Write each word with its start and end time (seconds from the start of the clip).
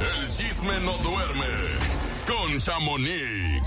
El 0.00 0.28
chisme 0.28 0.80
no 0.80 0.96
duerme 0.98 1.46
con 2.26 2.58
Chamonix. 2.58 3.62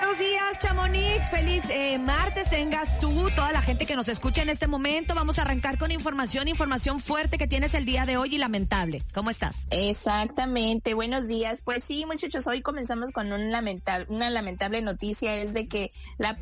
Buenos 0.00 0.18
días, 0.18 0.58
Chamonix. 0.60 1.28
Feliz 1.30 1.64
eh, 1.70 1.98
martes 1.98 2.48
tengas 2.48 2.98
tú, 2.98 3.28
toda 3.34 3.52
la 3.52 3.60
gente 3.60 3.84
que 3.84 3.96
nos 3.96 4.08
escucha 4.08 4.42
en 4.42 4.48
este 4.48 4.66
momento. 4.66 5.14
Vamos 5.14 5.38
a 5.38 5.42
arrancar 5.42 5.76
con 5.76 5.90
información, 5.90 6.48
información 6.48 7.00
fuerte 7.00 7.36
que 7.36 7.46
tienes 7.46 7.74
el 7.74 7.84
día 7.84 8.06
de 8.06 8.16
hoy 8.16 8.36
y 8.36 8.38
lamentable. 8.38 9.02
¿Cómo 9.12 9.30
estás? 9.30 9.56
Exactamente. 9.70 10.94
Buenos 10.94 11.26
días. 11.26 11.62
Pues 11.62 11.84
sí, 11.84 12.06
muchachos, 12.06 12.46
hoy 12.46 12.62
comenzamos 12.62 13.10
con 13.10 13.32
un 13.32 13.50
lamentable, 13.50 14.06
una 14.08 14.30
lamentable 14.30 14.80
noticia. 14.82 15.34
Es 15.34 15.52
de 15.52 15.66
que 15.66 15.90
la, 16.16 16.38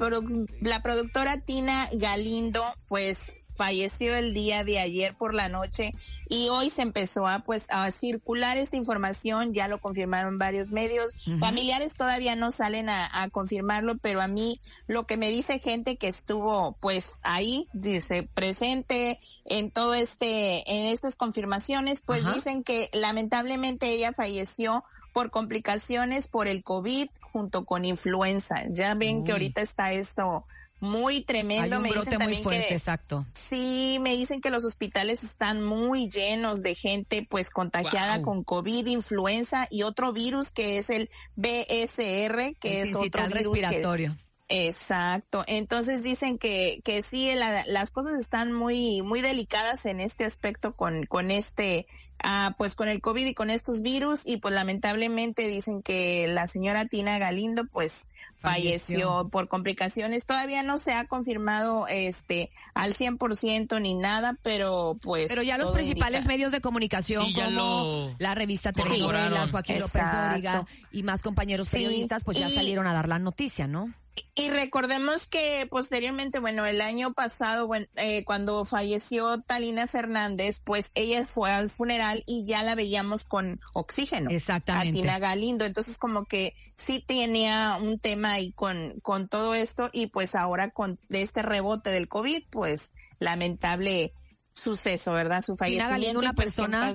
la 0.60 0.82
productora 0.82 1.38
Tina 1.38 1.88
Galindo, 1.92 2.62
pues 2.88 3.32
falleció 3.56 4.14
el 4.14 4.34
día 4.34 4.64
de 4.64 4.78
ayer 4.78 5.16
por 5.16 5.34
la 5.34 5.48
noche 5.48 5.92
y 6.28 6.48
hoy 6.48 6.70
se 6.70 6.82
empezó 6.82 7.26
a 7.26 7.40
pues 7.40 7.66
a 7.70 7.90
circular 7.90 8.56
esta 8.56 8.76
información, 8.76 9.54
ya 9.54 9.68
lo 9.68 9.80
confirmaron 9.80 10.38
varios 10.38 10.70
medios, 10.70 11.14
familiares 11.40 11.94
todavía 11.94 12.36
no 12.36 12.50
salen 12.50 12.88
a, 12.88 13.28
confirmarlo, 13.32 13.96
pero 13.98 14.20
a 14.20 14.28
mí 14.28 14.60
lo 14.86 15.06
que 15.06 15.16
me 15.16 15.30
dice 15.30 15.58
gente 15.58 15.96
que 15.96 16.08
estuvo 16.08 16.76
pues 16.80 17.20
ahí, 17.22 17.68
dice, 17.72 18.28
presente 18.34 19.18
en 19.44 19.70
todo 19.70 19.94
este, 19.94 20.62
en 20.70 20.86
estas 20.86 21.16
confirmaciones, 21.16 22.02
pues 22.02 22.24
dicen 22.34 22.62
que 22.62 22.90
lamentablemente 22.92 23.90
ella 23.90 24.12
falleció 24.12 24.84
por 25.12 25.30
complicaciones 25.30 26.28
por 26.28 26.46
el 26.46 26.62
COVID 26.62 27.08
junto 27.32 27.64
con 27.64 27.84
influenza. 27.84 28.64
Ya 28.70 28.94
ven 28.94 29.24
que 29.24 29.32
ahorita 29.32 29.62
está 29.62 29.92
esto 29.92 30.44
muy 30.80 31.22
tremendo. 31.22 31.80
me 31.80 31.88
dicen 31.88 32.18
también 32.18 32.44
que, 32.44 32.74
exacto. 32.74 33.26
Sí, 33.32 33.98
me 34.00 34.12
dicen 34.12 34.40
que 34.40 34.50
los 34.50 34.64
hospitales 34.64 35.22
están 35.22 35.62
muy 35.62 36.08
llenos 36.08 36.62
de 36.62 36.74
gente 36.74 37.26
pues 37.28 37.50
contagiada 37.50 38.22
con 38.22 38.44
COVID, 38.44 38.86
influenza 38.86 39.66
y 39.70 39.82
otro 39.82 40.12
virus 40.12 40.52
que 40.52 40.78
es 40.78 40.90
el 40.90 41.08
BSR, 41.36 42.56
que 42.58 42.82
es 42.82 42.94
otro 42.94 43.26
virus 43.26 43.58
respiratorio. 43.58 44.16
Exacto. 44.48 45.44
Entonces 45.48 46.02
dicen 46.04 46.38
que, 46.38 46.80
que 46.84 47.02
sí, 47.02 47.30
las 47.34 47.90
cosas 47.90 48.14
están 48.14 48.52
muy, 48.52 49.02
muy 49.02 49.20
delicadas 49.20 49.86
en 49.86 49.98
este 49.98 50.24
aspecto 50.24 50.76
con, 50.76 51.04
con 51.04 51.30
este, 51.32 51.86
ah, 52.22 52.54
pues 52.56 52.76
con 52.76 52.88
el 52.88 53.00
COVID 53.00 53.26
y 53.26 53.34
con 53.34 53.50
estos 53.50 53.82
virus 53.82 54.24
y 54.24 54.36
pues 54.36 54.54
lamentablemente 54.54 55.48
dicen 55.48 55.82
que 55.82 56.28
la 56.28 56.46
señora 56.46 56.86
Tina 56.86 57.18
Galindo 57.18 57.64
pues 57.66 58.08
falleció, 58.40 59.28
por 59.30 59.48
complicaciones. 59.48 60.26
Todavía 60.26 60.62
no 60.62 60.78
se 60.78 60.92
ha 60.92 61.06
confirmado 61.06 61.86
este 61.88 62.50
al 62.74 62.94
100% 62.94 63.80
ni 63.80 63.94
nada, 63.94 64.38
pero 64.42 64.96
pues 65.02 65.28
Pero 65.28 65.42
ya 65.42 65.58
los 65.58 65.72
principales 65.72 66.26
medios 66.26 66.52
de 66.52 66.60
comunicación 66.60 67.32
como 67.32 68.14
la 68.18 68.34
revista 68.34 68.72
Telenovelas, 68.72 69.50
Joaquín 69.50 69.80
López 69.80 70.02
Dóriga 70.12 70.66
y 70.92 71.02
más 71.02 71.22
compañeros 71.22 71.70
periodistas 71.70 72.24
pues 72.24 72.38
ya 72.38 72.48
salieron 72.48 72.86
a 72.86 72.92
dar 72.92 73.08
la 73.08 73.18
noticia, 73.18 73.66
¿no? 73.66 73.92
Y 74.34 74.50
recordemos 74.50 75.28
que 75.28 75.66
posteriormente, 75.70 76.40
bueno, 76.40 76.66
el 76.66 76.80
año 76.80 77.12
pasado, 77.12 77.66
bueno, 77.66 77.86
eh, 77.96 78.24
cuando 78.24 78.64
falleció 78.64 79.40
Talina 79.40 79.86
Fernández, 79.86 80.60
pues 80.64 80.90
ella 80.94 81.26
fue 81.26 81.50
al 81.50 81.68
funeral 81.68 82.22
y 82.26 82.44
ya 82.44 82.62
la 82.62 82.74
veíamos 82.74 83.24
con 83.24 83.60
oxígeno. 83.74 84.30
Exactamente. 84.30 84.88
A 84.88 84.92
Tina 84.92 85.18
Galindo. 85.18 85.64
Entonces 85.64 85.98
como 85.98 86.24
que 86.24 86.54
sí 86.74 87.02
tenía 87.06 87.78
un 87.80 87.98
tema 87.98 88.32
ahí 88.32 88.52
con, 88.52 89.00
con 89.00 89.28
todo 89.28 89.54
esto 89.54 89.90
y 89.92 90.08
pues 90.08 90.34
ahora 90.34 90.70
con 90.70 90.98
este 91.08 91.42
rebote 91.42 91.90
del 91.90 92.08
COVID, 92.08 92.44
pues 92.50 92.92
lamentable 93.18 94.12
suceso, 94.56 95.12
¿verdad? 95.12 95.42
Su 95.42 95.54
fallecimiento. 95.54 96.18
una 96.18 96.32
pues, 96.32 96.54
persona 96.54 96.92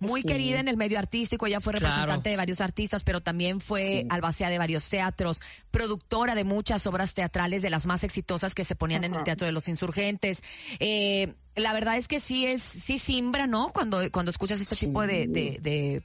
muy 0.00 0.22
querida 0.22 0.60
en 0.60 0.68
el 0.68 0.76
medio 0.76 0.98
artístico, 0.98 1.46
ella 1.46 1.60
fue 1.60 1.72
representante 1.74 2.30
de 2.30 2.36
varios 2.36 2.60
artistas, 2.60 3.02
pero 3.02 3.20
también 3.20 3.60
fue 3.60 4.06
albacea 4.08 4.48
de 4.48 4.58
varios 4.58 4.88
teatros, 4.88 5.40
productora 5.70 6.34
de 6.34 6.44
muchas 6.44 6.86
obras 6.86 7.12
teatrales, 7.12 7.62
de 7.62 7.70
las 7.70 7.86
más 7.86 8.04
exitosas 8.04 8.54
que 8.54 8.64
se 8.64 8.76
ponían 8.76 9.04
en 9.04 9.14
el 9.14 9.24
Teatro 9.24 9.46
de 9.46 9.52
los 9.52 9.68
Insurgentes. 9.68 10.42
Eh, 10.78 11.34
la 11.56 11.72
verdad 11.72 11.96
es 11.96 12.06
que 12.08 12.20
sí 12.20 12.46
es, 12.46 12.62
sí 12.62 12.98
simbra, 12.98 13.46
¿no? 13.46 13.72
Cuando, 13.72 14.10
cuando 14.10 14.30
escuchas 14.30 14.60
este 14.60 14.76
tipo 14.76 15.02
de, 15.02 15.26
de, 15.26 15.58
de, 15.60 16.02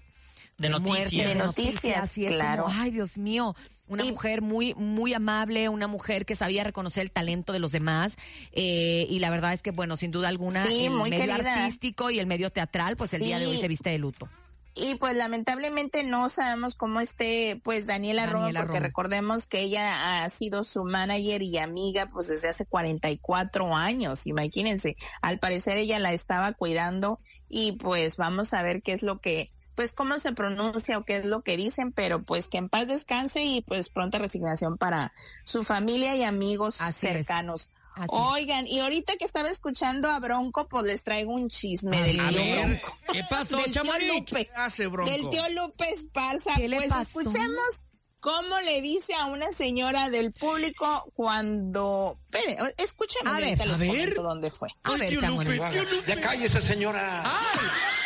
noticias. 0.57 1.27
de 1.27 1.35
noticias, 1.35 2.13
claro. 2.27 2.66
ay, 2.67 2.91
Dios 2.91 3.17
mío, 3.17 3.55
una 3.88 4.03
mujer 4.05 4.41
muy, 4.41 4.73
muy 4.75 5.13
amable, 5.13 5.69
una 5.69 5.88
mujer 5.88 6.25
que 6.25 6.35
sabía 6.35 6.63
reconocer 6.63 7.03
el 7.03 7.11
talento 7.11 7.53
de 7.53 7.59
los 7.59 7.71
demás. 7.71 8.16
Eh, 8.51 9.05
y 9.09 9.19
la 9.19 9.29
verdad 9.29 9.53
es 9.53 9.61
que, 9.61 9.71
bueno, 9.71 9.97
sin 9.97 10.11
duda 10.11 10.29
alguna, 10.29 10.65
el 10.65 10.91
medio 10.91 11.33
artístico 11.33 12.09
y 12.09 12.19
el 12.19 12.25
medio 12.25 12.49
teatral, 12.51 12.95
pues 12.95 13.13
el 13.13 13.21
día 13.21 13.39
de 13.39 13.47
hoy 13.47 13.57
se 13.57 13.67
viste 13.67 13.89
de 13.89 13.97
luto. 13.97 14.29
Y 14.77 14.95
pues 14.95 15.15
lamentablemente 15.15 16.03
no 16.03 16.27
sabemos 16.27 16.75
cómo 16.75 16.99
esté 16.99 17.61
pues 17.63 17.88
Daniela, 17.88 18.27
Daniela 18.27 18.65
porque 18.65 18.81
recordemos 18.81 19.47
que 19.47 19.61
ella 19.61 20.25
ha 20.25 20.29
sido 20.29 20.65
su 20.65 20.83
manager 20.83 21.41
y 21.41 21.57
amiga 21.59 22.05
pues 22.11 22.27
desde 22.27 22.49
hace 22.49 22.65
44 22.65 23.73
años, 23.73 24.27
imagínense. 24.27 24.97
Al 25.21 25.39
parecer 25.39 25.77
ella 25.77 25.97
la 25.99 26.11
estaba 26.11 26.51
cuidando 26.51 27.21
y 27.47 27.77
pues 27.77 28.17
vamos 28.17 28.53
a 28.53 28.63
ver 28.63 28.81
qué 28.81 28.91
es 28.91 29.01
lo 29.01 29.21
que 29.21 29.54
pues 29.75 29.94
cómo 29.94 30.18
se 30.19 30.31
pronuncia 30.31 30.97
o 30.97 31.03
qué 31.03 31.18
es 31.18 31.25
lo 31.25 31.41
que 31.41 31.58
dicen, 31.58 31.91
pero 31.91 32.24
pues 32.24 32.47
que 32.47 32.58
en 32.58 32.69
paz 32.69 32.88
descanse 32.88 33.44
y 33.44 33.62
pues 33.62 33.90
pronta 33.90 34.18
resignación 34.18 34.78
para 34.78 35.13
su 35.44 35.63
familia 35.63 36.16
y 36.16 36.24
amigos 36.24 36.75
cercanos. 36.75 37.69
Oigan, 38.09 38.68
y 38.68 38.80
ahorita 38.80 39.16
que 39.16 39.24
estaba 39.25 39.50
escuchando 39.50 40.09
a 40.09 40.19
Bronco, 40.19 40.68
pues 40.68 40.84
les 40.86 41.03
traigo 41.03 41.31
un 41.31 41.50
chisme 41.50 42.02
del 42.03 42.18
tío 42.18 42.56
Bronco. 42.56 42.97
¿Qué 43.12 43.24
pasó, 43.30 43.58
del 43.58 43.72
tío 43.72 44.13
Lupe, 44.13 44.50
hace 44.56 44.88
Bronco? 44.88 45.12
Del 45.12 45.30
tío 45.30 45.50
Lupe 45.50 45.90
Esparza. 45.90 46.53
pues 46.56 46.92
escuchemos 46.92 47.84
cómo 48.19 48.59
le 48.62 48.81
dice 48.81 49.13
a 49.13 49.28
una 49.28 49.52
señora 49.52 50.09
del 50.09 50.31
público 50.34 51.12
cuando... 51.16 52.19
Espere, 52.34 52.57
escúchame, 52.78 53.30
a 53.30 53.34
ver, 53.34 53.68
les 53.68 53.80
ver. 53.80 54.16
dónde 54.16 54.52
fue. 54.52 54.69
A 54.84 54.97
ver, 54.97 55.09
tío 55.09 55.30
Lupe, 55.30 55.59
tío 55.72 55.84
Lupe. 55.84 56.03
Ya 56.07 56.19
cállese, 56.19 56.62
señora. 56.62 57.24
Ay 57.24 58.04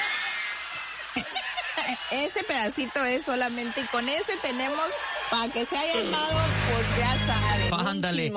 ese 2.11 2.43
pedacito 2.43 3.03
es 3.03 3.25
solamente 3.25 3.81
y 3.81 3.85
con 3.85 4.07
ese 4.09 4.35
tenemos 4.41 4.85
para 5.29 5.51
que 5.51 5.65
se 5.65 5.77
haya 5.77 6.01
llamado, 6.01 6.39
pues 6.71 6.87
ya 6.97 7.25
sabe. 7.25 7.89
Ándale. 7.89 8.31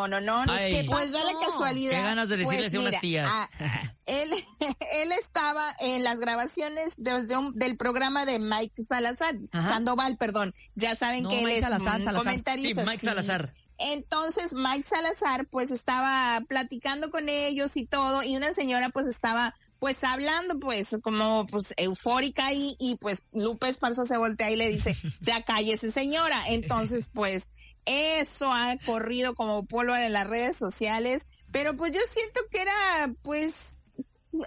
pues 0.86 1.12
da 1.12 1.24
la 1.24 1.38
casualidad. 1.40 1.92
Qué 1.92 2.02
ganas 2.02 2.28
de 2.28 2.36
decirle 2.36 2.70
pues, 2.70 2.74
a 2.74 2.80
unas 2.80 3.00
tías. 3.00 3.28
Ah, 3.30 3.48
él, 4.06 4.30
él 4.94 5.12
estaba 5.12 5.74
en 5.80 6.04
las 6.04 6.20
grabaciones 6.20 6.94
del 6.96 7.76
programa 7.76 8.26
de 8.26 8.38
Mike 8.38 8.82
Salazar, 8.82 9.36
Sandoval, 9.50 10.16
perdón. 10.16 10.54
Ya 10.74 10.96
saben 10.96 11.26
que 11.28 11.42
él 11.42 11.50
es 11.50 11.64
un 11.64 12.14
comentarista. 12.14 12.82
Sí, 12.82 12.86
Mike 12.88 13.06
Salazar. 13.06 13.54
Entonces 13.78 14.52
Mike 14.52 14.84
Salazar 14.84 15.46
pues 15.46 15.70
estaba 15.70 16.40
platicando 16.46 17.10
con 17.10 17.28
ellos 17.28 17.76
y 17.76 17.84
todo 17.84 18.22
y 18.22 18.36
una 18.36 18.52
señora 18.52 18.90
pues 18.90 19.08
estaba 19.08 19.56
pues 19.82 20.04
hablando 20.04 20.60
pues 20.60 20.96
como 21.02 21.44
pues 21.48 21.74
eufórica 21.76 22.52
y, 22.52 22.76
y 22.78 22.94
pues 23.00 23.26
Lupe 23.32 23.68
Esparza 23.68 24.06
se 24.06 24.16
voltea 24.16 24.48
y 24.48 24.54
le 24.54 24.68
dice, 24.68 24.96
ya 25.20 25.42
cállese 25.42 25.90
señora. 25.90 26.40
Entonces 26.50 27.10
pues 27.12 27.48
eso 27.84 28.52
ha 28.52 28.76
corrido 28.86 29.34
como 29.34 29.66
polvo 29.66 29.96
en 29.96 30.12
las 30.12 30.28
redes 30.28 30.54
sociales, 30.54 31.26
pero 31.50 31.76
pues 31.76 31.90
yo 31.90 32.00
siento 32.08 32.42
que 32.52 32.62
era 32.62 33.12
pues 33.22 33.81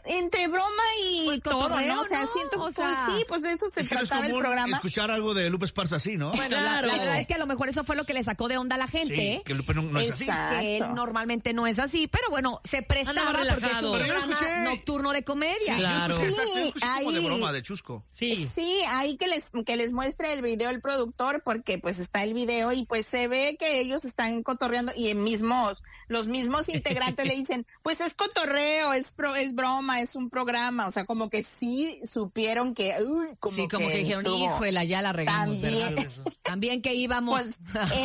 entre 0.06 0.47
broma 0.47 0.84
y 1.03 1.25
pues, 1.25 1.41
todo, 1.41 1.69
¿no? 1.69 2.01
O 2.01 2.06
sea, 2.06 2.25
siento, 2.34 2.57
pues 2.57 2.75
sí, 2.75 3.25
pues 3.28 3.44
de 3.44 3.51
eso 3.53 3.69
se 3.69 3.84
trataba 3.84 4.25
el 4.25 4.34
programa. 4.34 4.75
escuchar 4.75 5.12
algo 5.12 5.34
de 5.34 5.50
Lupe 5.50 5.66
Esparza 5.66 5.97
así, 5.97 6.18
¿no? 6.18 6.31
Bueno, 6.31 6.57
claro. 6.57 6.88
la, 6.88 6.97
verdad 6.97 7.19
es 7.19 7.28
que 7.28 7.35
a 7.35 7.38
lo 7.38 7.46
mejor 7.46 7.69
eso 7.69 7.84
fue 7.84 7.96
lo 7.96 8.06
que 8.06 8.13
le 8.13 8.23
sacó 8.23 8.47
de 8.47 8.57
onda 8.57 8.75
a 8.75 8.79
la 8.79 8.88
gente. 8.88 9.16
Sí, 9.16 9.41
que 9.46 9.53
Lupe 9.53 9.73
no, 9.75 10.00
es 10.00 10.12
así. 10.12 10.25
Que 10.25 10.78
él 10.78 10.94
normalmente 10.96 11.53
no 11.53 11.68
es 11.68 11.78
así, 11.78 12.07
pero 12.07 12.29
bueno, 12.29 12.62
se 12.63 12.81
prestaba 12.81 13.31
porque 13.31 13.66
es 13.66 13.84
un 13.84 13.94
programa 13.94 14.35
nocturno 14.63 15.13
de 15.13 15.23
comedia. 15.23 15.75
Sí, 15.75 15.79
claro. 15.79 16.19
Sí, 16.19 16.73
ahí, 16.81 17.13
de 17.13 17.19
broma, 17.19 17.52
de 17.52 17.62
chusco. 17.62 18.03
Sí. 18.09 18.47
Sí, 18.52 18.79
ahí 18.88 19.17
que 19.17 19.28
les, 19.28 19.52
que 19.66 19.75
les 19.75 19.91
muestre 19.91 20.34
el 20.34 20.41
video 20.41 20.70
el 20.72 20.81
productor, 20.81 21.43
porque 21.43 21.78
pues 21.78 21.99
está 21.99 22.23
el 22.23 22.34
video 22.34 22.72
y 22.72 22.85
pues 22.85 23.05
se 23.05 23.28
ve 23.28 23.55
que 23.59 23.79
ellos 23.79 24.03
están 24.03 24.41
cotorreando 24.41 24.93
y 24.96 25.09
en 25.09 25.23
mismos, 25.23 25.84
los 26.08 26.28
mismos 26.28 26.70
integrantes 26.70 27.26
le 27.26 27.35
dicen, 27.35 27.67
pues 27.84 28.02
es 28.02 28.16
cotorreo, 28.16 28.93
es, 28.93 29.14
pro, 29.14 29.35
es 29.35 29.53
broma, 29.53 29.74
es 29.99 30.16
un 30.16 30.29
programa, 30.29 30.87
o 30.87 30.91
sea, 30.91 31.05
como 31.05 31.29
que 31.29 31.43
sí 31.43 31.99
supieron 32.05 32.73
que, 32.73 32.95
uy, 33.03 33.27
como 33.39 33.57
sí, 33.57 33.67
como 33.67 33.87
que, 33.87 33.97
dijeron, 33.97 34.25
híjole, 34.25 34.87
ya 34.87 35.01
la 35.01 35.13
regamos, 35.13 35.61
también, 35.61 36.09
También 36.41 36.81
que 36.81 36.93
íbamos. 36.93 37.39
Pues, 37.39 37.61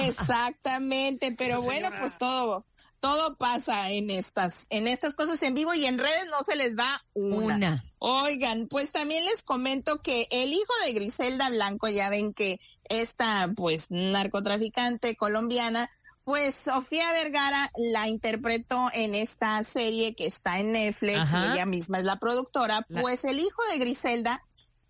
exactamente, 0.06 1.32
pero 1.32 1.62
bueno, 1.62 1.90
pues 2.00 2.18
todo, 2.18 2.66
todo 3.00 3.36
pasa 3.36 3.90
en 3.90 4.10
estas, 4.10 4.66
en 4.70 4.86
estas 4.86 5.14
cosas 5.14 5.42
en 5.42 5.54
vivo 5.54 5.74
y 5.74 5.86
en 5.86 5.98
redes 5.98 6.26
no 6.30 6.44
se 6.44 6.56
les 6.56 6.78
va 6.78 7.04
una. 7.14 7.56
una. 7.56 7.84
Oigan, 7.98 8.68
pues 8.68 8.92
también 8.92 9.24
les 9.24 9.42
comento 9.42 10.00
que 10.02 10.28
el 10.30 10.52
hijo 10.52 10.72
de 10.84 10.92
Griselda 10.92 11.50
Blanco, 11.50 11.88
ya 11.88 12.10
ven 12.10 12.32
que 12.32 12.60
esta, 12.84 13.50
pues, 13.56 13.90
narcotraficante 13.90 15.16
colombiana, 15.16 15.90
pues 16.24 16.54
Sofía 16.54 17.12
Vergara 17.12 17.70
la 17.76 18.08
interpretó 18.08 18.90
en 18.92 19.14
esta 19.14 19.62
serie 19.64 20.14
que 20.14 20.26
está 20.26 20.58
en 20.60 20.72
Netflix, 20.72 21.32
ella 21.32 21.66
misma 21.66 21.98
es 21.98 22.04
la 22.04 22.18
productora, 22.18 22.86
pues 22.88 23.24
el 23.24 23.38
hijo 23.38 23.62
de 23.70 23.78
Griselda 23.78 24.42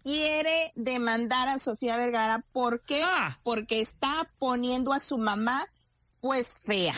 quiere 0.03 0.73
demandar 0.75 1.49
a 1.49 1.59
Sofía 1.59 1.97
Vergara. 1.97 2.44
¿Por 2.53 2.82
qué? 2.82 3.03
Ah. 3.05 3.38
Porque 3.43 3.81
está 3.81 4.31
poniendo 4.38 4.93
a 4.93 4.99
su 4.99 5.19
mamá, 5.19 5.67
pues, 6.21 6.59
fea. 6.65 6.94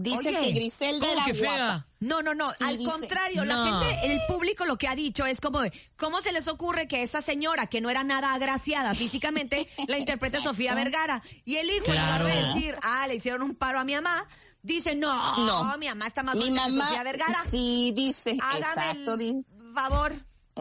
Dice 0.00 0.28
Oye, 0.28 0.40
que 0.40 0.52
Griselda 0.52 1.00
¿Cómo 1.08 1.12
era 1.12 1.24
que 1.24 1.34
fea? 1.34 1.48
guapa. 1.56 1.86
No, 1.98 2.22
no, 2.22 2.32
no. 2.32 2.48
Sí, 2.50 2.62
Al 2.64 2.78
dice. 2.78 2.88
contrario, 2.88 3.44
No. 3.44 3.52
la 3.52 3.80
gente, 3.90 4.12
el 4.12 4.20
público 4.28 4.64
lo 4.64 4.78
que 4.78 4.86
ha 4.86 4.94
dicho 4.94 5.26
es 5.26 5.40
como, 5.40 5.60
de, 5.60 5.72
¿cómo 5.96 6.20
se 6.20 6.30
les 6.30 6.46
ocurre 6.46 6.86
que 6.86 7.02
esa 7.02 7.20
señora 7.20 7.66
que 7.66 7.80
no 7.80 7.90
era 7.90 8.04
nada 8.04 8.32
agraciada 8.32 8.94
físicamente 8.94 9.68
la 9.88 9.98
interprete 9.98 10.40
Sofía 10.40 10.74
Vergara? 10.76 11.20
Y 11.44 11.56
el 11.56 11.68
hijo, 11.68 11.86
Claro. 11.86 12.28
en 12.28 12.30
lugar 12.36 12.54
de 12.54 12.54
decir, 12.60 12.76
ah, 12.82 13.06
le 13.08 13.16
hicieron 13.16 13.42
un 13.42 13.56
paro 13.56 13.80
a 13.80 13.84
mi 13.84 13.94
mamá, 13.96 14.24
dice, 14.62 14.94
no, 14.94 15.44
No. 15.44 15.76
mi 15.78 15.88
mamá 15.88 16.06
está 16.06 16.22
más 16.22 16.36
Mi 16.36 16.42
bonita 16.42 16.64
que 16.66 16.70
mamá, 16.70 16.84
Sofía 16.86 17.02
Vergara. 17.02 17.44
sí, 17.44 17.92
dice, 17.96 18.38
Hágame 18.40 18.58
exacto, 18.60 19.14
el 19.14 19.44
favor. 19.74 20.12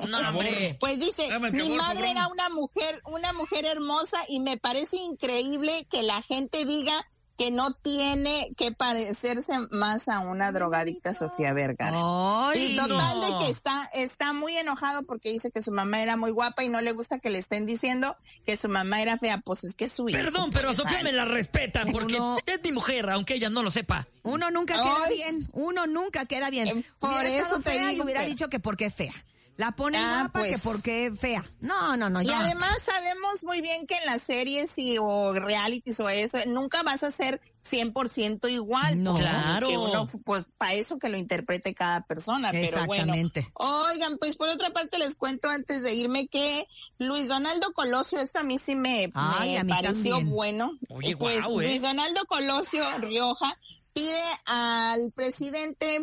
No, 0.10 0.18
hombre. 0.30 0.78
Pues 0.80 1.00
dice, 1.00 1.28
mi 1.52 1.70
madre 1.70 2.10
era 2.10 2.28
una 2.28 2.50
mujer, 2.50 3.02
una 3.06 3.34
mujer 3.34 3.66
hermosa 3.66 4.18
y 4.28 4.40
me 4.40 4.58
parece 4.58 4.98
increíble 4.98 5.88
que 5.92 6.02
la 6.02 6.22
gente 6.24 6.66
diga 6.66 7.06
que 7.38 7.52
no 7.52 7.72
tiene 7.74 8.52
que 8.58 8.72
parecerse 8.72 9.54
más 9.72 10.08
a 10.10 10.20
una 10.22 10.52
drogadicta 10.52 11.14
Sofía 11.14 11.54
Vergara. 11.54 11.98
Ay, 12.02 12.74
Y 12.74 12.76
total 12.76 13.20
no. 13.20 13.40
de 13.40 13.46
que 13.46 13.52
está, 13.52 13.90
está 13.94 14.34
muy 14.34 14.58
enojado 14.58 15.04
porque 15.04 15.30
dice 15.30 15.52
que 15.52 15.62
su 15.62 15.72
mamá 15.72 16.02
era 16.02 16.18
muy 16.18 16.32
guapa 16.32 16.64
y 16.64 16.70
no 16.70 16.82
le 16.82 16.94
gusta 16.94 17.20
que 17.20 17.30
le 17.30 17.38
estén 17.40 17.66
diciendo 17.66 18.16
que 18.46 18.58
su 18.58 18.70
mamá 18.70 19.02
era 19.02 19.18
fea. 19.18 19.38
Pues 19.46 19.64
es 19.64 19.76
que 19.76 19.86
es 19.86 19.94
su 19.94 20.10
hijo. 20.10 20.18
Perdón, 20.18 20.50
pero 20.52 20.72
a 20.72 20.74
Sofía 20.74 21.04
me 21.04 21.12
la 21.12 21.26
respetan 21.26 21.92
porque 21.92 22.16
Uno- 22.16 22.38
es 22.46 22.60
mi 22.64 22.72
mujer, 22.72 23.10
aunque 23.10 23.36
ella 23.36 23.50
no 23.50 23.62
lo 23.62 23.70
sepa. 23.72 24.08
Uno 24.24 24.50
nunca 24.52 24.74
queda 24.76 24.96
Ay. 25.08 25.16
bien, 25.16 25.48
uno 25.54 25.86
nunca 25.88 26.26
queda 26.26 26.50
bien. 26.50 26.68
Eh, 26.68 26.84
por 27.00 27.12
Hubiera 27.12 27.30
eso 27.30 27.60
te 27.60 27.72
fea 27.72 27.94
y 27.94 28.02
hubiera 28.02 28.24
dicho 28.24 28.50
que 28.50 28.60
porque 28.60 28.86
es 28.86 28.96
fea. 28.96 29.14
La 29.58 29.72
ponen 29.72 30.00
Ah, 30.02 30.20
guapa 30.30 30.44
que 30.44 30.50
pues. 30.52 30.64
porque 30.64 31.08
es 31.08 31.20
fea. 31.20 31.44
No, 31.60 31.98
no, 31.98 32.10
no, 32.10 32.22
Y 32.22 32.28
ya. 32.28 32.42
además 32.42 32.78
sabemos 32.82 33.44
muy 33.44 33.62
bien 33.62 33.88
que 33.88 33.96
en 33.96 34.06
las 34.06 34.22
series 34.22 34.78
y, 34.78 34.98
o 35.00 35.34
realities 35.34 36.00
o 36.00 36.08
eso, 36.10 36.38
nunca 36.46 36.84
vas 36.84 37.02
a 37.04 37.12
ser 37.12 37.42
100% 37.68 38.50
igual. 38.52 39.02
No. 39.02 39.14
pues, 39.16 39.26
Claro. 39.28 39.68
que 39.68 39.78
uno, 39.78 40.08
pues 40.24 40.46
para 40.58 40.74
eso 40.74 41.00
que 41.00 41.10
lo 41.10 41.18
interprete 41.18 41.74
cada 41.74 42.02
persona. 42.02 42.52
Pero 42.52 42.86
bueno. 42.86 43.14
Exactamente. 43.16 43.52
Oigan, 43.56 44.18
pues 44.20 44.36
por 44.36 44.48
otra 44.50 44.70
parte 44.72 45.00
les 45.00 45.16
cuento 45.16 45.50
antes 45.50 45.82
de 45.82 45.94
irme 45.96 46.28
que 46.28 46.68
Luis 47.00 47.28
Donaldo 47.28 47.74
Colosio, 47.74 48.20
esto 48.20 48.40
a 48.40 48.44
mí 48.44 48.60
sí 48.60 48.76
me, 48.76 49.10
Ay, 49.16 49.54
me 49.54 49.58
a 49.60 49.64
mí 49.64 49.70
pareció 49.72 50.16
también. 50.18 50.36
bueno. 50.36 50.72
Oye, 50.90 51.18
pues 51.18 51.38
¿eh? 51.44 51.50
Luis 51.50 51.82
Donaldo 51.82 52.26
Colosio 52.28 52.84
Rioja 53.00 53.58
pide 53.94 54.22
al 54.46 55.12
presidente 55.16 56.00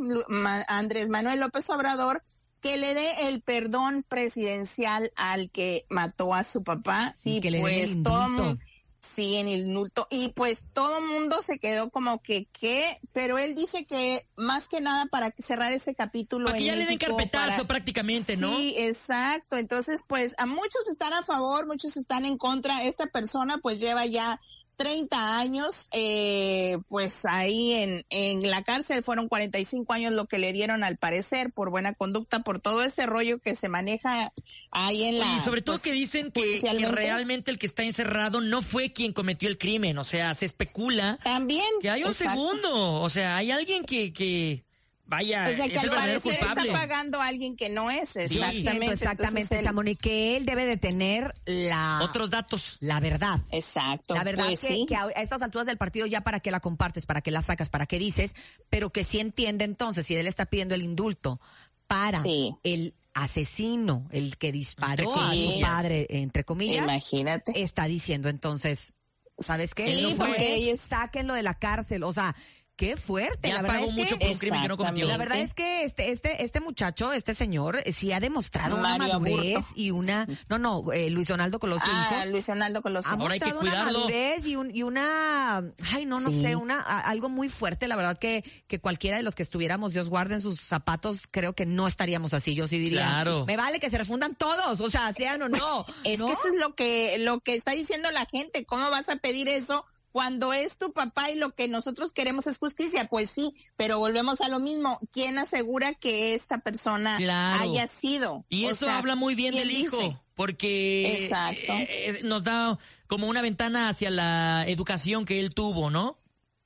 Andrés 0.66 1.08
Manuel 1.08 1.38
López 1.38 1.70
Obrador 1.70 2.22
que 2.64 2.78
le 2.78 2.94
dé 2.94 3.28
el 3.28 3.42
perdón 3.42 4.04
presidencial 4.08 5.12
al 5.16 5.50
que 5.50 5.84
mató 5.90 6.32
a 6.32 6.42
su 6.44 6.64
papá 6.64 7.14
Sí, 7.22 7.36
y 7.36 7.40
que 7.42 7.50
le 7.50 7.60
pues 7.60 7.90
el 7.90 8.02
todo 8.02 8.56
sí 8.98 9.36
en 9.36 9.46
el 9.48 9.66
indulto 9.68 10.06
y 10.10 10.28
pues 10.28 10.64
todo 10.72 11.02
mundo 11.02 11.36
se 11.42 11.58
quedó 11.58 11.90
como 11.90 12.22
que 12.22 12.46
qué 12.58 12.82
pero 13.12 13.36
él 13.36 13.54
dice 13.54 13.84
que 13.84 14.26
más 14.36 14.66
que 14.66 14.80
nada 14.80 15.04
para 15.10 15.34
cerrar 15.36 15.74
ese 15.74 15.94
capítulo 15.94 16.46
Para 16.46 16.56
que 16.56 16.64
en 16.68 16.72
ya 16.74 16.76
le 16.80 16.86
den 16.86 16.96
carpetazo 16.96 17.56
para- 17.56 17.68
prácticamente, 17.68 18.38
¿no? 18.38 18.56
Sí, 18.56 18.74
exacto. 18.78 19.58
Entonces, 19.58 20.02
pues 20.08 20.34
a 20.38 20.46
muchos 20.46 20.88
están 20.90 21.12
a 21.12 21.22
favor, 21.22 21.66
muchos 21.66 21.98
están 21.98 22.24
en 22.24 22.38
contra. 22.38 22.82
Esta 22.84 23.04
persona 23.08 23.58
pues 23.58 23.78
lleva 23.78 24.06
ya 24.06 24.40
30 24.76 25.38
años, 25.38 25.88
eh, 25.92 26.78
pues 26.88 27.24
ahí 27.26 27.72
en, 27.72 28.04
en 28.10 28.50
la 28.50 28.62
cárcel 28.62 29.02
fueron 29.02 29.28
45 29.28 29.92
años 29.92 30.12
lo 30.12 30.26
que 30.26 30.38
le 30.38 30.52
dieron 30.52 30.84
al 30.84 30.96
parecer 30.96 31.52
por 31.52 31.70
buena 31.70 31.94
conducta, 31.94 32.40
por 32.40 32.60
todo 32.60 32.82
ese 32.82 33.06
rollo 33.06 33.38
que 33.38 33.54
se 33.54 33.68
maneja 33.68 34.32
ahí 34.70 35.04
en 35.04 35.18
la... 35.18 35.36
Y 35.36 35.40
sobre 35.40 35.62
todo 35.62 35.76
pues, 35.76 35.82
que 35.82 35.92
dicen 35.92 36.30
que, 36.30 36.60
que 36.60 36.88
realmente 36.88 37.50
el 37.50 37.58
que 37.58 37.66
está 37.66 37.82
encerrado 37.82 38.40
no 38.40 38.62
fue 38.62 38.92
quien 38.92 39.12
cometió 39.12 39.48
el 39.48 39.58
crimen. 39.58 39.98
O 39.98 40.04
sea, 40.04 40.34
se 40.34 40.46
especula 40.46 41.18
También. 41.22 41.64
que 41.80 41.90
hay 41.90 42.02
un 42.02 42.10
exacto. 42.10 42.32
segundo. 42.32 43.00
O 43.00 43.10
sea, 43.10 43.36
hay 43.36 43.50
alguien 43.50 43.84
que, 43.84 44.12
que 44.12 44.63
vaya, 45.06 45.44
O 45.44 45.54
sea, 45.54 45.68
que 45.68 45.74
es 45.76 45.82
al 45.84 45.90
parecer 45.90 46.38
culpable. 46.38 46.68
está 46.70 46.80
pagando 46.80 47.20
a 47.20 47.26
alguien 47.26 47.56
que 47.56 47.68
no 47.68 47.90
es, 47.90 48.16
exactamente. 48.16 48.58
Exactamente, 48.58 48.92
exactamente, 48.94 49.62
Chamonix, 49.62 50.00
que 50.00 50.36
él 50.36 50.46
debe 50.46 50.64
de 50.66 50.76
tener 50.76 51.34
la, 51.44 52.00
Otros 52.02 52.30
datos. 52.30 52.76
la 52.80 53.00
verdad. 53.00 53.40
Exacto. 53.50 54.14
La 54.14 54.24
verdad 54.24 54.46
pues 54.46 54.60
que, 54.60 54.66
sí. 54.68 54.86
que 54.88 54.96
a 54.96 55.08
estas 55.16 55.42
alturas 55.42 55.66
del 55.66 55.76
partido 55.78 56.06
ya 56.06 56.22
para 56.22 56.40
qué 56.40 56.50
la 56.50 56.60
compartes, 56.60 57.06
para 57.06 57.20
qué 57.20 57.30
la 57.30 57.42
sacas, 57.42 57.70
para 57.70 57.86
qué 57.86 57.98
dices, 57.98 58.34
pero 58.70 58.90
que 58.90 59.04
sí 59.04 59.20
entiende 59.20 59.64
entonces, 59.64 60.06
si 60.06 60.16
él 60.16 60.26
está 60.26 60.46
pidiendo 60.46 60.74
el 60.74 60.82
indulto 60.82 61.40
para 61.86 62.18
Sí. 62.22 62.54
el 62.62 62.94
asesino, 63.12 64.08
el 64.10 64.36
que 64.38 64.52
disparó 64.52 65.08
a 65.20 65.34
su 65.34 65.60
padre, 65.60 66.06
entre 66.10 66.44
comillas, 66.44 66.82
Imagínate. 66.84 67.62
está 67.62 67.84
diciendo 67.86 68.28
entonces, 68.28 68.92
¿sabes 69.38 69.74
qué? 69.74 69.94
Sí, 69.94 70.02
No 70.02 70.16
porque 70.26 70.54
ellos- 70.54 70.80
sáquenlo 70.80 71.34
de 71.34 71.42
la 71.42 71.54
cárcel, 71.58 72.04
o 72.04 72.12
sea, 72.12 72.34
qué 72.76 72.96
fuerte, 72.96 73.48
Ya 73.48 73.54
la 73.56 73.62
verdad 73.62 73.76
pagó 73.78 73.88
es 73.90 73.94
mucho 73.94 74.18
que 74.18 74.24
por 74.26 74.32
un 74.32 74.38
crimen 74.38 74.62
que 74.62 74.68
no 74.68 74.76
cometió. 74.76 75.06
la 75.06 75.16
verdad 75.16 75.38
es 75.38 75.54
que 75.54 75.82
este, 75.84 76.10
este, 76.10 76.42
este 76.42 76.60
muchacho, 76.60 77.12
este 77.12 77.34
señor, 77.34 77.80
eh, 77.84 77.92
sí 77.92 78.12
ha 78.12 78.20
demostrado 78.20 78.76
una 78.76 78.98
madurez 78.98 79.58
y 79.76 79.90
una, 79.92 80.26
no, 80.48 80.58
no, 80.58 80.92
eh, 80.92 81.08
Luis 81.10 81.28
Donaldo 81.28 81.58
Colosio 81.60 81.88
Ah, 81.94 82.18
hijo, 82.22 82.30
Luis 82.32 82.46
Donaldo 82.46 82.82
Colosio. 82.82 83.10
ha 83.12 83.14
Ahora 83.14 83.34
hay 83.34 83.40
que 83.40 83.46
mostrado 83.54 83.60
una 83.74 83.84
cuidarlo. 83.92 83.98
madurez 84.00 84.46
y, 84.46 84.56
un, 84.56 84.74
y 84.74 84.82
una, 84.82 85.58
ay, 85.92 86.06
no, 86.06 86.18
no 86.20 86.30
Sí. 86.30 86.42
sé, 86.42 86.56
una, 86.56 86.80
a- 86.80 87.00
algo 87.08 87.28
muy 87.28 87.48
fuerte. 87.48 87.86
La 87.88 87.96
verdad 87.96 88.18
que, 88.18 88.42
que 88.66 88.80
cualquiera 88.80 89.16
de 89.16 89.22
los 89.22 89.34
que 89.34 89.42
estuviéramos, 89.44 89.92
Dios 89.92 90.08
guarde 90.08 90.34
en 90.34 90.40
sus 90.40 90.60
zapatos, 90.60 91.28
creo 91.30 91.54
que 91.54 91.66
no 91.66 91.86
estaríamos 91.86 92.34
así. 92.34 92.54
Yo 92.54 92.66
sí 92.66 92.78
diría, 92.78 93.02
Claro. 93.06 93.44
me 93.46 93.56
vale 93.56 93.78
que 93.80 93.90
se 93.90 93.98
refundan 93.98 94.34
todos, 94.34 94.80
o 94.80 94.90
sea, 94.90 95.12
sean 95.12 95.42
o 95.42 95.48
no. 95.48 95.86
Es 96.04 96.18
¿no? 96.18 96.26
que 96.26 96.32
eso 96.32 96.48
es 96.48 96.56
lo 96.60 96.74
que, 96.74 97.18
lo 97.18 97.40
que 97.40 97.54
está 97.54 97.72
diciendo 97.72 98.10
la 98.10 98.26
gente. 98.26 98.64
¿Cómo 98.64 98.90
vas 98.90 99.08
a 99.08 99.16
pedir 99.16 99.48
eso 99.48 99.86
cuando 100.14 100.52
es 100.52 100.78
tu 100.78 100.92
papá 100.92 101.32
y 101.32 101.34
lo 101.34 101.56
que 101.56 101.66
nosotros 101.66 102.12
queremos 102.12 102.46
es 102.46 102.56
justicia? 102.58 103.06
Pues 103.06 103.28
sí, 103.28 103.52
pero 103.74 103.98
volvemos 103.98 104.40
a 104.42 104.48
lo 104.48 104.60
mismo. 104.60 105.00
¿Quién 105.10 105.38
asegura 105.38 105.92
que 105.92 106.34
esta 106.34 106.58
persona 106.58 107.16
Claro. 107.16 107.60
haya 107.60 107.88
sido? 107.88 108.44
Y 108.48 108.66
O 108.66 108.70
eso 108.70 108.86
sea, 108.86 108.98
habla 108.98 109.16
muy 109.16 109.34
bien 109.34 109.54
¿quién 109.54 109.66
del 109.66 109.76
hijo, 109.76 110.22
porque 110.36 111.24
Exacto. 111.24 111.64
eh, 111.72 111.88
eh, 111.90 112.20
nos 112.22 112.44
da 112.44 112.78
como 113.08 113.26
una 113.26 113.42
ventana 113.42 113.88
hacia 113.88 114.08
la 114.10 114.64
educación 114.68 115.24
que 115.24 115.40
él 115.40 115.52
tuvo, 115.52 115.90
¿no? 115.90 116.16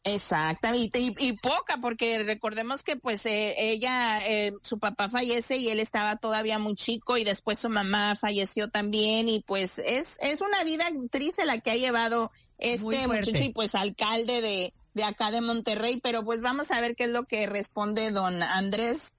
Exactamente, 0.05 1.01
y, 1.01 1.15
y 1.19 1.33
poca, 1.35 1.79
porque 1.83 2.23
recordemos 2.23 2.83
que 2.83 2.97
pues 2.97 3.27
eh, 3.27 3.55
ella, 3.59 4.21
eh, 4.27 4.53
su 4.63 4.79
papá 4.79 5.11
fallece 5.11 5.57
y 5.57 5.69
él 5.69 5.81
estaba 5.81 6.17
todavía 6.17 6.59
muy 6.59 6.75
chico 6.75 7.19
y 7.19 7.25
después 7.25 7.59
su 7.59 7.69
mamá 7.69 8.17
falleció 8.17 8.71
también 8.71 9.29
y 9.29 9.41
pues 9.41 9.79
es, 9.79 10.19
es 10.23 10.41
una 10.41 10.65
vida 10.65 10.87
triste 11.11 11.45
la 11.45 11.59
que 11.59 11.73
ha 11.73 11.77
llevado 11.77 12.31
este 12.59 13.07
muchacho 13.07 13.43
y 13.43 13.51
pues 13.51 13.75
alcalde 13.75 14.41
de, 14.41 14.73
de 14.95 15.05
acá 15.05 15.31
de 15.31 15.41
Monterrey, 15.41 16.01
pero 16.03 16.25
pues 16.25 16.41
vamos 16.41 16.71
a 16.71 16.81
ver 16.81 16.97
qué 16.97 17.05
es 17.05 17.11
lo 17.11 17.25
que 17.25 17.47
responde 17.47 18.11
don 18.11 18.43
Andrés 18.43 19.18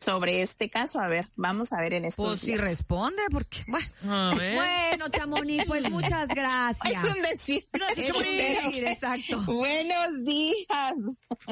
sobre 0.00 0.40
este 0.42 0.70
caso, 0.70 0.98
a 0.98 1.06
ver, 1.08 1.28
vamos 1.36 1.72
a 1.74 1.80
ver 1.80 1.92
en 1.94 2.06
estos 2.06 2.24
Pues 2.24 2.40
si 2.40 2.46
días. 2.46 2.60
responde, 2.62 3.22
porque, 3.30 3.60
bueno, 3.68 4.14
A 4.30 4.34
ver. 4.34 4.54
bueno 4.54 5.08
Chamonix, 5.10 5.64
pues 5.66 5.90
muchas 5.90 6.28
gracias. 6.28 6.80
Es 7.04 7.04
un 7.16 7.22
decir. 7.22 7.68
Gracias, 7.72 7.98
Es 8.08 8.14
un 8.16 8.22
Chamonix. 8.22 8.64
decir, 8.64 8.84
exacto. 8.88 9.42
Buenos 9.42 10.24
días. 10.24 10.94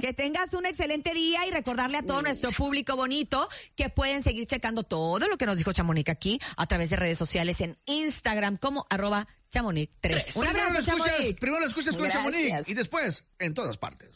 Que 0.00 0.12
tengas 0.14 0.54
un 0.54 0.64
excelente 0.66 1.12
día 1.12 1.46
y 1.46 1.50
recordarle 1.50 1.98
a 1.98 2.02
todo 2.02 2.22
nuestro 2.22 2.50
público 2.52 2.96
bonito 2.96 3.48
que 3.76 3.90
pueden 3.90 4.22
seguir 4.22 4.46
checando 4.46 4.82
todo 4.82 5.28
lo 5.28 5.36
que 5.36 5.44
nos 5.46 5.56
dijo 5.58 5.72
Chamonix 5.72 6.08
aquí 6.08 6.40
a 6.56 6.66
través 6.66 6.88
de 6.90 6.96
redes 6.96 7.18
sociales 7.18 7.60
en 7.60 7.78
Instagram 7.86 8.56
como 8.56 8.86
arroba 8.88 9.28
Chamonix 9.50 9.92
3. 10.00 10.36
Un 10.36 10.44
Primero 10.46 10.70
lo 10.72 10.78
escuchas, 10.78 11.14
primero 11.40 11.60
lo 11.60 11.66
escuchas 11.66 11.96
con 11.96 12.04
Gracias. 12.06 12.24
Chamonix 12.24 12.68
y 12.68 12.74
después 12.74 13.24
en 13.38 13.54
todas 13.54 13.76
partes. 13.78 14.08